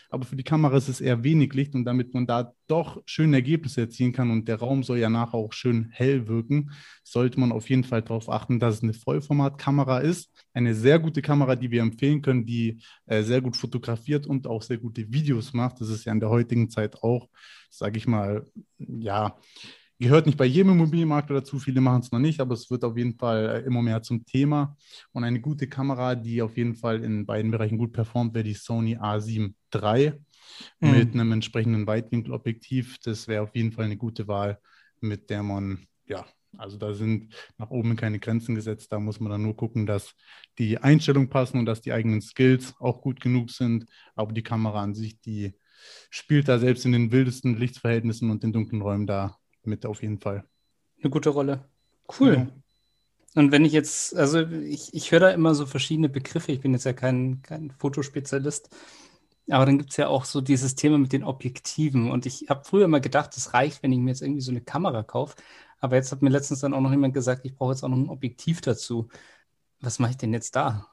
[0.10, 3.38] aber für die Kamera ist es eher wenig Licht und damit man da doch schöne
[3.38, 6.72] Ergebnisse erzielen kann und der Raum soll ja nachher auch schön hell wirken,
[7.04, 10.32] sollte man auf jeden Fall darauf achten, dass es eine Vollformatkamera ist.
[10.56, 14.64] Eine sehr gute Kamera, die wir empfehlen können, die äh, sehr gut fotografiert und auch
[14.64, 15.80] sehr gute Videos macht.
[15.80, 17.30] Das ist ja in der heutigen Zeit auch,
[17.70, 18.48] sage ich mal,
[18.80, 19.38] ja,
[19.98, 22.98] Gehört nicht bei jedem Immobilienmarkt dazu, viele machen es noch nicht, aber es wird auf
[22.98, 24.76] jeden Fall äh, immer mehr zum Thema.
[25.14, 28.56] Und eine gute Kamera, die auf jeden Fall in beiden Bereichen gut performt, wäre die
[28.56, 30.14] Sony A7 III
[30.82, 30.92] mhm.
[30.92, 32.98] mit einem entsprechenden Weitwinkelobjektiv.
[33.00, 34.60] Das wäre auf jeden Fall eine gute Wahl,
[35.00, 36.26] mit der man ja
[36.58, 38.92] Also da sind nach oben keine Grenzen gesetzt.
[38.92, 40.14] Da muss man dann nur gucken, dass
[40.58, 43.86] die Einstellungen passen und dass die eigenen Skills auch gut genug sind.
[44.14, 45.54] Aber die Kamera an sich, die
[46.10, 50.20] spielt da selbst in den wildesten Lichtverhältnissen und den dunklen Räumen da mit auf jeden
[50.20, 50.46] Fall.
[51.02, 51.66] Eine gute Rolle.
[52.20, 52.36] Cool.
[52.36, 52.48] Ja.
[53.36, 56.54] Und wenn ich jetzt, also ich, ich höre da immer so verschiedene Begriffe.
[56.54, 58.70] Ich bin jetzt ja kein, kein Fotospezialist.
[59.50, 62.10] Aber dann gibt es ja auch so dieses Thema mit den Objektiven.
[62.10, 64.62] Und ich habe früher immer gedacht, es reicht, wenn ich mir jetzt irgendwie so eine
[64.62, 65.36] Kamera kaufe.
[65.80, 67.98] Aber jetzt hat mir letztens dann auch noch jemand gesagt, ich brauche jetzt auch noch
[67.98, 69.10] ein Objektiv dazu.
[69.82, 70.88] Was mache ich denn jetzt da?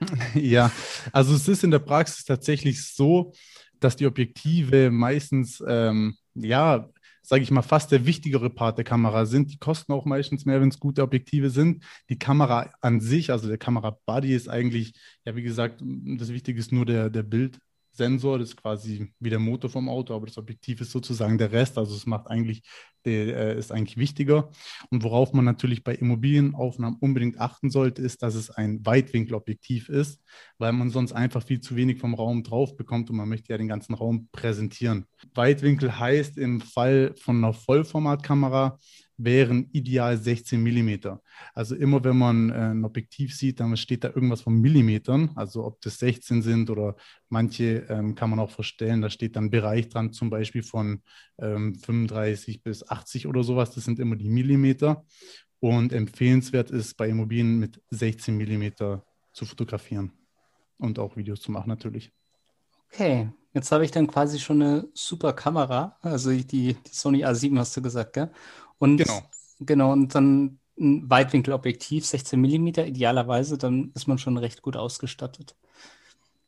[0.34, 0.70] Ja,
[1.12, 3.32] also es ist in der Praxis tatsächlich so,
[3.80, 6.90] dass die Objektive meistens, ähm, ja,
[7.26, 9.52] sage ich mal, fast der wichtigere Part der Kamera sind.
[9.52, 11.84] Die kosten auch meistens mehr, wenn es gute Objektive sind.
[12.08, 16.70] Die Kamera an sich, also der Kamera-Body ist eigentlich, ja, wie gesagt, das Wichtige ist
[16.70, 17.58] nur der, der Bild,
[17.96, 21.52] Sensor, das ist quasi wie der Motor vom Auto, aber das Objektiv ist sozusagen der
[21.52, 21.78] Rest.
[21.78, 22.62] Also es macht eigentlich,
[23.04, 24.50] der äh, ist eigentlich wichtiger.
[24.90, 30.22] Und worauf man natürlich bei Immobilienaufnahmen unbedingt achten sollte, ist, dass es ein Weitwinkelobjektiv ist,
[30.58, 33.58] weil man sonst einfach viel zu wenig vom Raum drauf bekommt und man möchte ja
[33.58, 35.06] den ganzen Raum präsentieren.
[35.34, 38.78] Weitwinkel heißt im Fall von einer Vollformatkamera,
[39.18, 41.22] wären ideal 16 Millimeter.
[41.54, 45.64] Also immer wenn man äh, ein Objektiv sieht, dann steht da irgendwas von Millimetern, also
[45.64, 46.96] ob das 16 sind oder
[47.28, 51.02] manche ähm, kann man auch verstellen, da steht dann Bereich dran, zum Beispiel von
[51.38, 55.04] ähm, 35 bis 80 oder sowas, das sind immer die Millimeter.
[55.58, 60.12] Und empfehlenswert ist bei Immobilien mit 16 Millimeter zu fotografieren
[60.78, 62.12] und auch Videos zu machen natürlich.
[62.92, 67.58] Okay, jetzt habe ich dann quasi schon eine super Kamera, also die, die Sony A7
[67.58, 68.30] hast du gesagt, gell?
[68.78, 69.22] Und genau.
[69.60, 75.56] Genau, und dann ein Weitwinkelobjektiv, 16 mm idealerweise, dann ist man schon recht gut ausgestattet.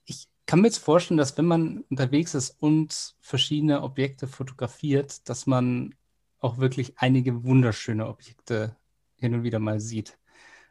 [0.05, 5.47] Ich kann mir jetzt vorstellen, dass wenn man unterwegs ist und verschiedene Objekte fotografiert, dass
[5.47, 5.95] man
[6.41, 8.77] auch wirklich einige wunderschöne Objekte
[9.17, 10.19] hin und wieder mal sieht.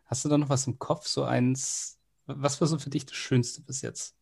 [0.06, 1.08] Hast du da noch was im Kopf?
[1.08, 4.16] So eins, was war so für dich das Schönste bis jetzt?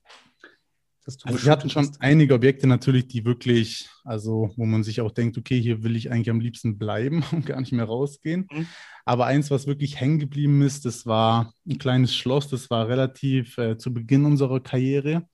[1.24, 5.38] Also wir hatten schon einige Objekte natürlich, die wirklich, also wo man sich auch denkt,
[5.38, 8.48] okay, hier will ich eigentlich am liebsten bleiben und gar nicht mehr rausgehen.
[8.52, 8.68] Mhm.
[9.06, 13.58] Aber eins, was wirklich hängen geblieben ist, das war ein kleines Schloss, das war relativ
[13.60, 15.28] äh, zu Beginn unserer Karriere.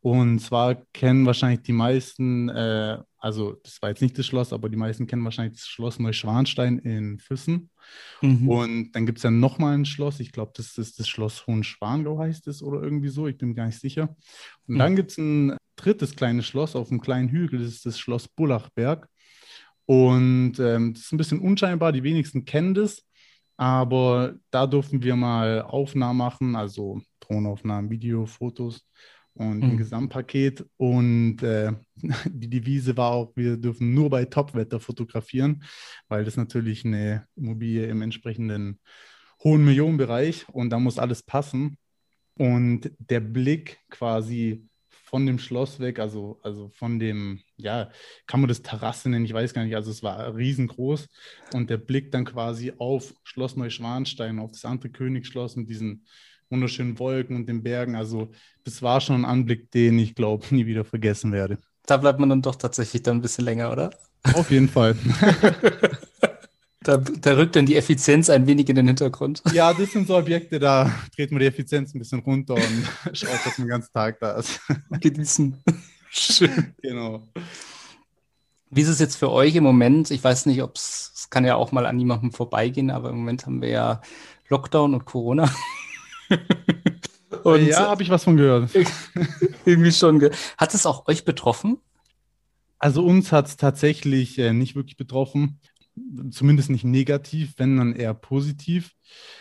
[0.00, 4.68] Und zwar kennen wahrscheinlich die meisten, äh, also das war jetzt nicht das Schloss, aber
[4.68, 7.70] die meisten kennen wahrscheinlich das Schloss Neuschwanstein in Füssen.
[8.20, 8.48] Mhm.
[8.48, 12.18] Und dann gibt es ja nochmal ein Schloss, ich glaube, das ist das Schloss Hohenschwangau
[12.18, 14.16] heißt es oder irgendwie so, ich bin mir gar nicht sicher.
[14.66, 14.78] Und mhm.
[14.78, 18.26] dann gibt es ein drittes kleines Schloss auf einem kleinen Hügel, das ist das Schloss
[18.26, 19.08] Bullachberg.
[19.86, 23.04] Und ähm, das ist ein bisschen unscheinbar, die wenigsten kennen das,
[23.56, 28.84] aber da durften wir mal Aufnahmen machen, also Drohnenaufnahmen, Video, Fotos
[29.34, 29.62] und mhm.
[29.70, 30.64] ein Gesamtpaket.
[30.76, 31.72] Und äh,
[32.26, 35.62] die Devise war auch, wir dürfen nur bei Topwetter fotografieren,
[36.08, 38.80] weil das natürlich eine Immobilie im entsprechenden
[39.42, 41.76] hohen Millionenbereich und da muss alles passen.
[42.38, 44.68] Und der Blick quasi
[45.12, 47.90] von dem Schloss weg, also, also von dem, ja,
[48.26, 51.06] kann man das Terrasse nennen, ich weiß gar nicht, also es war riesengroß
[51.52, 56.06] und der Blick dann quasi auf Schloss Neuschwanstein, auf das andere Königsschloss mit diesen
[56.52, 57.96] wunderschönen Wolken und den Bergen.
[57.96, 58.30] Also
[58.64, 61.58] das war schon ein Anblick, den ich glaube, nie wieder vergessen werde.
[61.86, 63.90] Da bleibt man dann doch tatsächlich dann ein bisschen länger, oder?
[64.34, 64.94] Auf jeden Fall.
[66.82, 69.42] da, da, rückt dann die Effizienz ein wenig in den Hintergrund.
[69.52, 73.44] Ja, das sind so Objekte, da dreht man die Effizienz ein bisschen runter und schaut,
[73.44, 74.60] dass man den ganzen Tag da ist.
[75.00, 75.58] Genießen.
[76.10, 76.74] Schön.
[76.80, 77.26] Genau.
[78.70, 80.10] Wie ist es jetzt für euch im Moment?
[80.10, 83.16] Ich weiß nicht, ob es, es kann ja auch mal an jemandem vorbeigehen, aber im
[83.16, 84.00] Moment haben wir ja
[84.48, 85.52] Lockdown und Corona.
[87.44, 88.70] Und ja, habe ich was von gehört.
[89.64, 90.18] irgendwie schon.
[90.18, 91.78] Ge hat es auch euch betroffen?
[92.78, 95.60] Also uns hat es tatsächlich äh, nicht wirklich betroffen.
[96.30, 98.92] Zumindest nicht negativ, wenn dann eher positiv.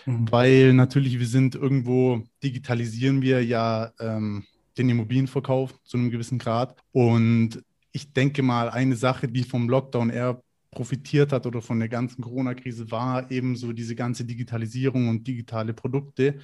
[0.06, 0.32] Mhm.
[0.32, 4.46] Weil natürlich, wir sind irgendwo, digitalisieren wir ja ähm,
[4.78, 6.76] den Immobilienverkauf zu einem gewissen Grad.
[6.92, 11.90] Und ich denke mal, eine Sache, die vom Lockdown eher profitiert hat oder von der
[11.90, 16.40] ganzen Corona-Krise war eben so diese ganze Digitalisierung und digitale Produkte.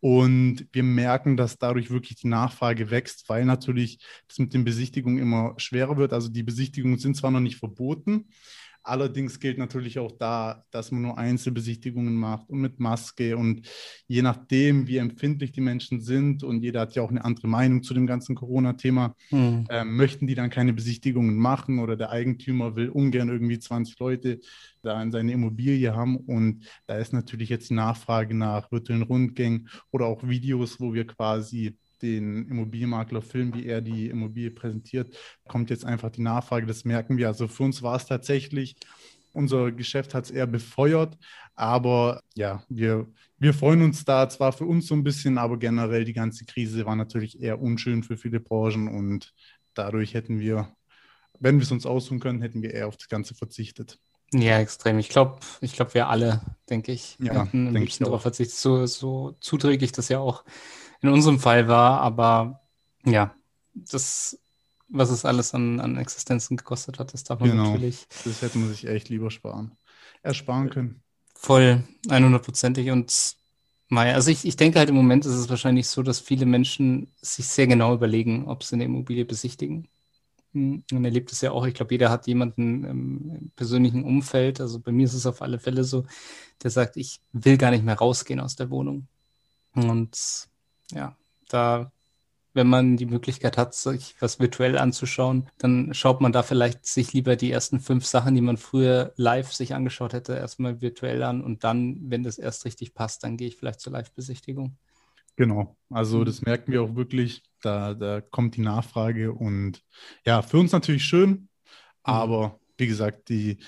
[0.00, 5.18] Und wir merken, dass dadurch wirklich die Nachfrage wächst, weil natürlich das mit den Besichtigungen
[5.18, 6.12] immer schwerer wird.
[6.12, 8.28] Also die Besichtigungen sind zwar noch nicht verboten,
[8.82, 13.68] Allerdings gilt natürlich auch da, dass man nur Einzelbesichtigungen macht und mit Maske und
[14.06, 17.82] je nachdem, wie empfindlich die Menschen sind und jeder hat ja auch eine andere Meinung
[17.82, 19.66] zu dem ganzen Corona-Thema, hm.
[19.68, 24.40] äh, möchten die dann keine Besichtigungen machen oder der Eigentümer will ungern irgendwie 20 Leute
[24.82, 29.68] da in seine Immobilie haben und da ist natürlich jetzt die Nachfrage nach virtuellen Rundgängen
[29.90, 35.16] oder auch Videos, wo wir quasi den Immobilienmakler filmen, wie er die Immobilie präsentiert,
[35.48, 37.28] kommt jetzt einfach die Nachfrage, das merken wir.
[37.28, 38.76] Also für uns war es tatsächlich
[39.32, 41.16] unser Geschäft hat es eher befeuert,
[41.54, 43.06] aber ja, wir,
[43.38, 46.84] wir freuen uns da zwar für uns so ein bisschen, aber generell die ganze Krise
[46.86, 49.32] war natürlich eher unschön für viele Branchen und
[49.74, 50.72] dadurch hätten wir,
[51.38, 53.98] wenn wir es uns aussuchen können, hätten wir eher auf das Ganze verzichtet.
[54.34, 54.98] Ja, extrem.
[54.98, 58.56] Ich glaube, ich glaube, wir alle, denke ich, ja, hätten am liebsten darauf verzichtet.
[58.56, 60.44] So, so zuträglich das ja auch
[61.00, 62.60] in unserem Fall war, aber
[63.04, 63.34] ja,
[63.74, 64.38] das,
[64.88, 67.64] was es alles an, an Existenzen gekostet hat, das darf man genau.
[67.64, 68.06] natürlich.
[68.24, 69.72] Das hätte man sich echt lieber sparen.
[70.22, 71.02] Ersparen können.
[71.34, 73.36] Voll, 100%ig und
[73.90, 77.10] Maya, also ich, ich denke halt im Moment ist es wahrscheinlich so, dass viele Menschen
[77.22, 79.88] sich sehr genau überlegen, ob sie eine Immobilie besichtigen.
[80.52, 84.78] Hm, man erlebt es ja auch, ich glaube, jeder hat jemanden im persönlichen Umfeld, also
[84.78, 86.04] bei mir ist es auf alle Fälle so,
[86.62, 89.06] der sagt, ich will gar nicht mehr rausgehen aus der Wohnung.
[89.74, 90.47] Und
[90.92, 91.16] ja,
[91.48, 91.90] da
[92.58, 97.12] wenn man die Möglichkeit hat, sich was virtuell anzuschauen, dann schaut man da vielleicht sich
[97.12, 101.40] lieber die ersten fünf Sachen, die man früher live sich angeschaut hätte, erstmal virtuell an
[101.40, 104.76] und dann, wenn das erst richtig passt, dann gehe ich vielleicht zur Live-Besichtigung.
[105.36, 106.24] Genau, also mhm.
[106.24, 109.80] das merken wir auch wirklich, da, da kommt die Nachfrage und
[110.26, 111.48] ja, für uns natürlich schön, mhm.
[112.02, 113.58] aber wie gesagt, die,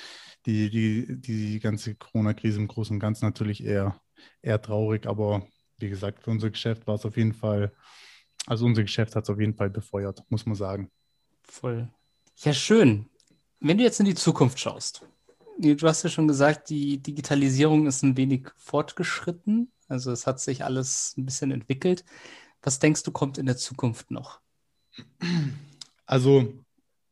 [0.46, 4.00] die, die, die ganze Corona-Krise im Großen und Ganzen natürlich eher,
[4.42, 5.46] eher traurig, aber
[5.80, 7.72] wie gesagt, für unser Geschäft war es auf jeden Fall
[8.46, 10.90] also unser Geschäft hat es auf jeden Fall befeuert, muss man sagen.
[11.42, 11.88] Voll.
[12.38, 13.06] Ja, schön.
[13.60, 15.06] Wenn du jetzt in die Zukunft schaust,
[15.58, 19.70] du hast ja schon gesagt, die Digitalisierung ist ein wenig fortgeschritten.
[19.88, 22.04] Also es hat sich alles ein bisschen entwickelt.
[22.62, 24.40] Was denkst du, kommt in der Zukunft noch?
[26.06, 26.52] Also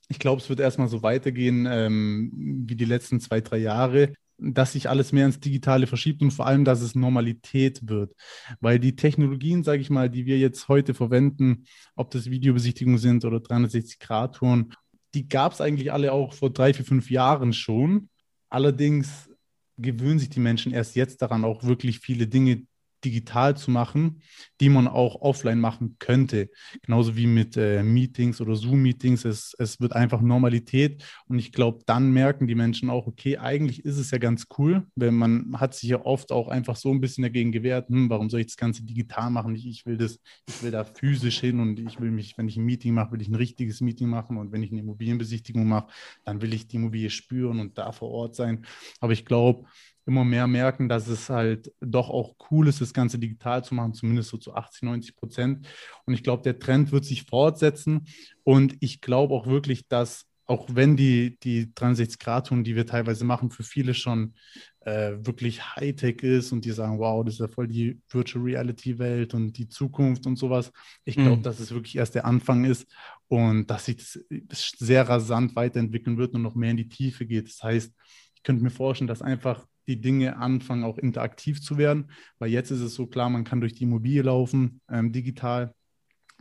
[0.08, 4.72] ich glaube, es wird erstmal so weitergehen ähm, wie die letzten zwei, drei Jahre dass
[4.72, 8.14] sich alles mehr ins Digitale verschiebt und vor allem, dass es Normalität wird.
[8.60, 11.64] Weil die Technologien, sage ich mal, die wir jetzt heute verwenden,
[11.96, 14.72] ob das Videobesichtigungen sind oder 360-Grad-Touren,
[15.14, 18.08] die gab es eigentlich alle auch vor drei, vier, fünf Jahren schon.
[18.48, 19.28] Allerdings
[19.76, 22.62] gewöhnen sich die Menschen erst jetzt daran, auch wirklich viele Dinge
[23.04, 24.22] digital zu machen,
[24.60, 26.50] die man auch offline machen könnte.
[26.82, 29.24] Genauso wie mit äh, Meetings oder Zoom-Meetings.
[29.24, 31.04] Es, es wird einfach Normalität.
[31.26, 34.86] Und ich glaube, dann merken die Menschen auch, okay, eigentlich ist es ja ganz cool,
[34.94, 38.30] wenn man hat sich ja oft auch einfach so ein bisschen dagegen gewehrt, hm, warum
[38.30, 39.54] soll ich das Ganze digital machen?
[39.54, 42.56] Ich, ich will das, ich will da physisch hin und ich will mich, wenn ich
[42.56, 45.88] ein Meeting mache, will ich ein richtiges Meeting machen und wenn ich eine Immobilienbesichtigung mache,
[46.24, 48.64] dann will ich die Immobilie spüren und da vor Ort sein.
[49.00, 49.66] Aber ich glaube,
[50.08, 53.94] immer mehr merken, dass es halt doch auch cool ist, das Ganze digital zu machen,
[53.94, 55.68] zumindest so zu 80, 90 Prozent.
[56.06, 58.06] Und ich glaube, der Trend wird sich fortsetzen.
[58.42, 63.50] Und ich glaube auch wirklich, dass auch wenn die, die 360-Grad-Touren, die wir teilweise machen,
[63.50, 64.32] für viele schon
[64.80, 69.34] äh, wirklich Hightech ist und die sagen, wow, das ist ja voll die Virtual Reality-Welt
[69.34, 70.72] und die Zukunft und sowas.
[71.04, 71.42] Ich glaube, mhm.
[71.42, 72.86] dass es wirklich erst der Anfang ist
[73.28, 77.48] und dass sich das sehr rasant weiterentwickeln wird und noch mehr in die Tiefe geht.
[77.48, 77.92] Das heißt,
[78.34, 82.10] ich könnte mir vorstellen, dass einfach die Dinge anfangen, auch interaktiv zu werden.
[82.38, 85.74] Weil jetzt ist es so klar, man kann durch die Immobilie laufen, ähm, digital.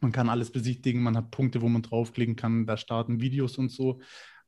[0.02, 3.72] Man kann alles besichtigen, man hat Punkte, wo man draufklicken kann, da starten Videos und
[3.72, 4.00] so.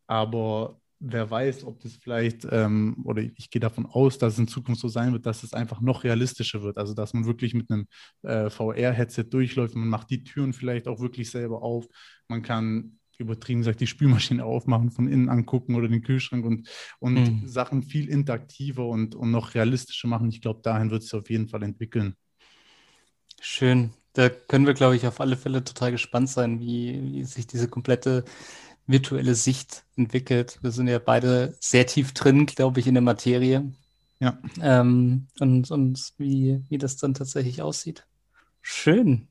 [0.05, 4.47] Aber wer weiß, ob das vielleicht, ähm, oder ich gehe davon aus, dass es in
[4.47, 6.77] Zukunft so sein wird, dass es einfach noch realistischer wird.
[6.77, 7.87] Also, dass man wirklich mit einem
[8.23, 11.87] äh, VR-Headset durchläuft, man macht die Türen vielleicht auch wirklich selber auf.
[12.27, 17.13] Man kann übertrieben gesagt, die Spülmaschine aufmachen, von innen angucken oder den Kühlschrank und, und
[17.13, 17.47] mhm.
[17.47, 20.29] Sachen viel interaktiver und, und noch realistischer machen.
[20.29, 22.15] Ich glaube, dahin wird es auf jeden Fall entwickeln.
[23.41, 23.91] Schön.
[24.13, 27.67] Da können wir, glaube ich, auf alle Fälle total gespannt sein, wie, wie sich diese
[27.67, 28.25] komplette
[28.87, 30.57] virtuelle Sicht entwickelt.
[30.61, 33.71] Wir sind ja beide sehr tief drin, glaube ich, in der Materie.
[34.19, 34.37] Ja.
[34.61, 38.05] Ähm, und und wie, wie das dann tatsächlich aussieht.
[38.61, 39.27] Schön.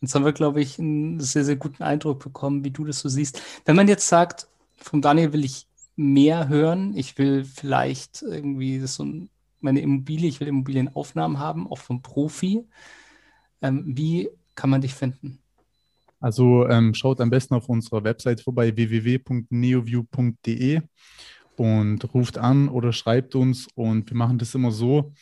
[0.00, 3.08] Jetzt haben wir, glaube ich, einen sehr, sehr guten Eindruck bekommen, wie du das so
[3.08, 3.40] siehst.
[3.64, 9.06] Wenn man jetzt sagt, vom Daniel will ich mehr hören, ich will vielleicht irgendwie so
[9.60, 12.64] meine Immobilie, ich will Immobilienaufnahmen haben, auch vom Profi.
[13.62, 15.38] Ähm, wie kann man dich finden?
[16.20, 20.80] Also ähm, schaut am besten auf unserer Website vorbei www.neoview.de
[21.56, 25.12] und ruft an oder schreibt uns und wir machen das immer so,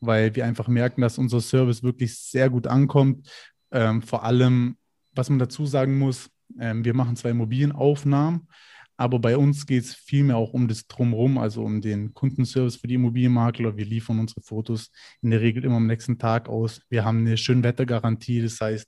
[0.00, 3.28] weil wir einfach merken, dass unser Service wirklich sehr gut ankommt.
[3.72, 4.76] Ähm, vor allem,
[5.12, 8.48] was man dazu sagen muss, ähm, wir machen zwei Immobilienaufnahmen,
[8.96, 12.86] aber bei uns geht es vielmehr auch um das Drumherum, also um den Kundenservice für
[12.86, 13.76] die Immobilienmakler.
[13.76, 14.90] Wir liefern unsere Fotos
[15.22, 16.82] in der Regel immer am nächsten Tag aus.
[16.90, 18.86] Wir haben eine Schönwettergarantie, das heißt,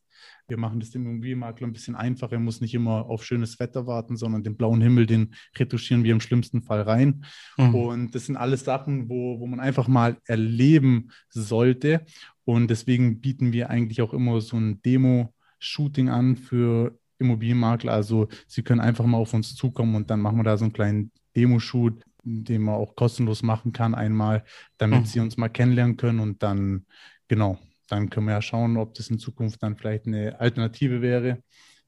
[0.48, 2.32] wir machen das dem Immobilienmakler ein bisschen einfacher.
[2.32, 6.12] Er muss nicht immer auf schönes Wetter warten, sondern den blauen Himmel, den retuschieren wir
[6.12, 7.24] im schlimmsten Fall rein.
[7.56, 7.74] Mhm.
[7.74, 12.04] Und das sind alles Sachen, wo, wo man einfach mal erleben sollte.
[12.44, 17.92] Und deswegen bieten wir eigentlich auch immer so ein Demo-Shooting an für Immobilienmakler.
[17.92, 20.72] Also Sie können einfach mal auf uns zukommen und dann machen wir da so einen
[20.72, 22.04] kleinen Demo-Shoot.
[22.24, 24.44] den man auch kostenlos machen kann, einmal,
[24.78, 25.06] damit mhm.
[25.06, 26.86] sie uns mal kennenlernen können und dann,
[27.26, 31.42] genau, dann können wir ja schauen, ob das in Zukunft dann vielleicht eine Alternative wäre,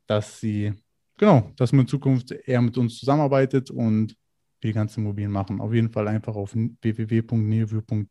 [0.08, 0.72] dass sie,
[1.18, 4.16] genau, dass man in Zukunft eher mit uns zusammenarbeitet und
[4.60, 5.60] wir die ganzen Immobilien machen.
[5.60, 8.06] Auf jeden Fall einfach auf www.neoview.de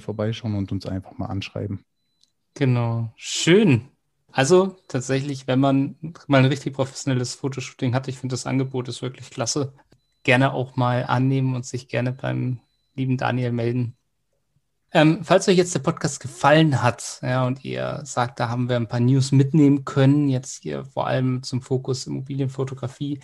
[0.00, 1.84] vorbeischauen und uns einfach mal anschreiben.
[2.54, 3.88] Genau, schön.
[4.30, 9.02] Also tatsächlich, wenn man mal ein richtig professionelles Fotoshooting hat, ich finde das Angebot ist
[9.02, 9.74] wirklich klasse.
[10.22, 12.60] Gerne auch mal annehmen und sich gerne beim
[12.94, 13.96] lieben Daniel melden.
[14.94, 18.76] Ähm, falls euch jetzt der Podcast gefallen hat ja, und ihr sagt, da haben wir
[18.76, 23.20] ein paar News mitnehmen können, jetzt hier vor allem zum Fokus Immobilienfotografie,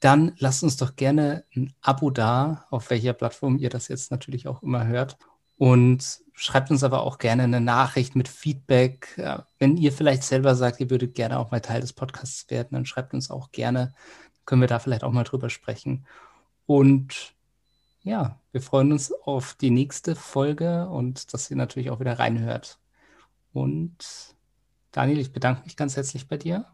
[0.00, 4.48] dann lasst uns doch gerne ein Abo da, auf welcher Plattform ihr das jetzt natürlich
[4.48, 5.16] auch immer hört.
[5.58, 9.20] Und schreibt uns aber auch gerne eine Nachricht mit Feedback.
[9.58, 12.86] Wenn ihr vielleicht selber sagt, ihr würdet gerne auch mal Teil des Podcasts werden, dann
[12.86, 13.94] schreibt uns auch gerne.
[14.44, 16.06] Können wir da vielleicht auch mal drüber sprechen.
[16.66, 17.32] Und
[18.02, 22.78] ja, wir freuen uns auf die nächste Folge und dass ihr natürlich auch wieder reinhört.
[23.52, 23.96] Und
[24.92, 26.66] Daniel, ich bedanke mich ganz herzlich bei dir.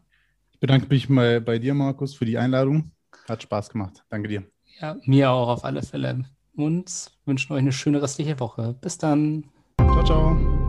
[0.51, 2.91] Ich bedanke mich mal bei dir, Markus, für die Einladung.
[3.27, 4.03] Hat Spaß gemacht.
[4.09, 4.43] Danke dir.
[4.79, 8.75] Ja, mir auch auf alle Fälle und wünschen euch eine schöne restliche Woche.
[8.81, 9.45] Bis dann.
[9.77, 10.63] Ciao, ciao.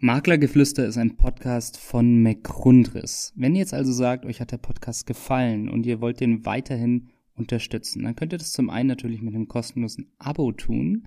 [0.00, 3.32] Maklergeflüster ist ein Podcast von McRundris.
[3.36, 7.10] Wenn ihr jetzt also sagt, euch hat der Podcast gefallen und ihr wollt den weiterhin
[7.36, 11.06] unterstützen, dann könnt ihr das zum einen natürlich mit einem kostenlosen Abo tun.